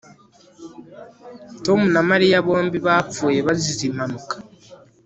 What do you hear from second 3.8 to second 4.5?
impanuka